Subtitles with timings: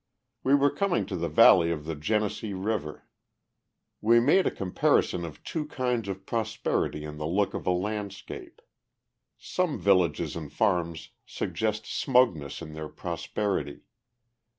[0.41, 3.07] We were coming to the valley of the Genesee River.
[4.01, 8.63] We made a comparison of two kinds of prosperity in the look of a landscape.
[9.37, 13.81] Some villages and farms suggest smugness in their prosperity.